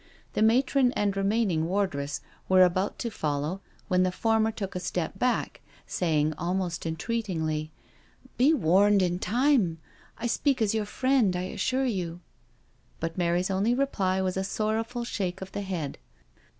[0.33, 5.19] The matron and remaining wardress were about to follow when the former took a step
[5.19, 7.71] back, saying al most entreatingly:"
[8.39, 9.77] Be warned in time—
[10.17, 12.19] I speak as your friend, I assure you."
[12.99, 15.99] But Mary's only reply was a sorrowful shake of the head.